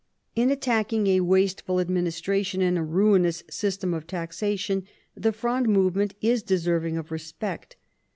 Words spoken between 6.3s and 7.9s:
deserving of respect.